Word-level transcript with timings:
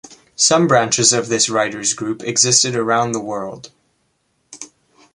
Some 0.35 0.65
branches 0.67 1.13
of 1.13 1.29
this 1.29 1.47
writers' 1.47 1.93
group 1.93 2.23
existed 2.23 2.75
around 2.75 3.11
the 3.11 3.19
world. 3.19 3.69